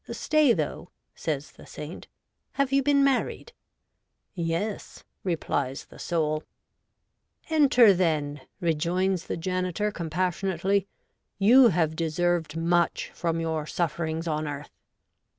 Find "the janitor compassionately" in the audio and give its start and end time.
9.27-10.87